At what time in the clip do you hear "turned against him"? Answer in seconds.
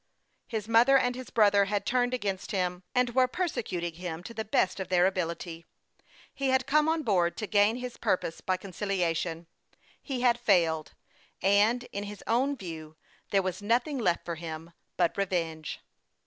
1.85-2.81